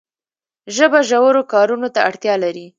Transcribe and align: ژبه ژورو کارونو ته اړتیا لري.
ژبه 0.75 0.99
ژورو 1.09 1.41
کارونو 1.53 1.87
ته 1.95 1.99
اړتیا 2.09 2.35
لري. 2.43 2.65